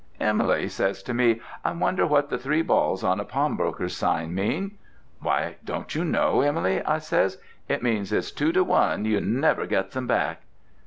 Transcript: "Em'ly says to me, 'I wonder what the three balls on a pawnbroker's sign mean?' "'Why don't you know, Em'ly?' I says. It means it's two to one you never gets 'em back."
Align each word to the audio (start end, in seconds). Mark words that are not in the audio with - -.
"Em'ly 0.19 0.67
says 0.67 1.03
to 1.03 1.13
me, 1.13 1.39
'I 1.63 1.73
wonder 1.73 2.07
what 2.07 2.29
the 2.31 2.37
three 2.39 2.63
balls 2.63 3.03
on 3.03 3.19
a 3.19 3.23
pawnbroker's 3.23 3.95
sign 3.95 4.33
mean?' 4.33 4.71
"'Why 5.19 5.57
don't 5.63 5.93
you 5.93 6.03
know, 6.03 6.41
Em'ly?' 6.41 6.81
I 6.87 6.97
says. 6.97 7.37
It 7.67 7.83
means 7.83 8.11
it's 8.11 8.31
two 8.31 8.51
to 8.53 8.63
one 8.63 9.05
you 9.05 9.21
never 9.21 9.67
gets 9.67 9.95
'em 9.95 10.07
back." 10.07 10.41